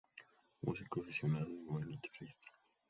Músico 0.63 1.01
aficionado 1.01 1.47
y 1.47 1.61
buen 1.63 1.87
guitarrista. 1.87 2.47